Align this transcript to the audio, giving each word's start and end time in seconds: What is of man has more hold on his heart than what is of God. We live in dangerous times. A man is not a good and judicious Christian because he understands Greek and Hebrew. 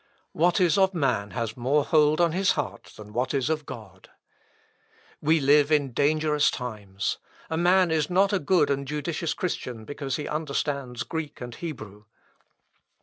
What 0.31 0.59
is 0.59 0.79
of 0.79 0.95
man 0.95 1.29
has 1.29 1.55
more 1.55 1.85
hold 1.85 2.19
on 2.19 2.31
his 2.31 2.53
heart 2.53 2.85
than 2.97 3.13
what 3.13 3.35
is 3.35 3.51
of 3.51 3.67
God. 3.67 4.09
We 5.21 5.39
live 5.39 5.71
in 5.71 5.93
dangerous 5.93 6.49
times. 6.49 7.19
A 7.51 7.55
man 7.55 7.91
is 7.91 8.09
not 8.09 8.33
a 8.33 8.39
good 8.39 8.71
and 8.71 8.87
judicious 8.87 9.35
Christian 9.35 9.85
because 9.85 10.15
he 10.15 10.27
understands 10.27 11.03
Greek 11.03 11.39
and 11.39 11.53
Hebrew. 11.53 12.05